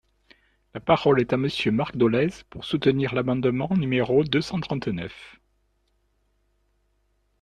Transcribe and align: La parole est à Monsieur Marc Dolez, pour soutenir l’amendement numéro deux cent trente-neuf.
La 0.73 0.79
parole 0.79 1.21
est 1.21 1.31
à 1.31 1.37
Monsieur 1.37 1.71
Marc 1.71 1.95
Dolez, 1.95 2.43
pour 2.49 2.65
soutenir 2.65 3.13
l’amendement 3.13 3.69
numéro 3.77 4.23
deux 4.23 4.41
cent 4.41 4.59
trente-neuf. 4.59 5.39